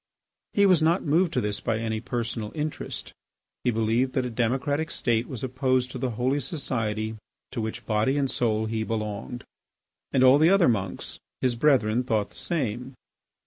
[0.53, 3.13] He was not moved to this by any personal interest.
[3.63, 7.17] He believed that a democratic state was opposed to the holy society
[7.51, 9.43] to which body and soul he belonged.
[10.11, 12.95] And all the other monks, his brethren, thought the same.